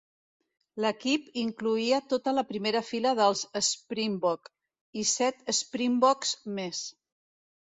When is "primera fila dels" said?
2.53-3.43